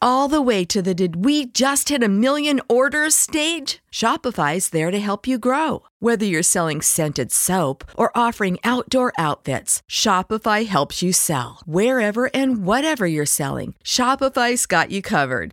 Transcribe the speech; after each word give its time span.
all 0.00 0.28
the 0.28 0.42
way 0.42 0.64
to 0.64 0.82
the 0.82 0.94
did 0.94 1.24
we 1.24 1.46
just 1.46 1.88
hit 1.88 2.02
a 2.02 2.08
million 2.08 2.60
orders 2.68 3.14
stage? 3.14 3.78
Shopify's 3.96 4.68
there 4.68 4.90
to 4.90 4.98
help 4.98 5.26
you 5.26 5.38
grow. 5.38 5.82
Whether 6.00 6.26
you're 6.26 6.42
selling 6.42 6.82
scented 6.82 7.32
soap 7.32 7.82
or 7.96 8.14
offering 8.14 8.58
outdoor 8.62 9.10
outfits, 9.18 9.82
Shopify 9.90 10.66
helps 10.66 11.02
you 11.02 11.14
sell. 11.14 11.60
Wherever 11.64 12.28
and 12.34 12.66
whatever 12.66 13.06
you're 13.06 13.24
selling, 13.24 13.74
Shopify's 13.82 14.66
got 14.66 14.90
you 14.90 15.00
covered. 15.00 15.52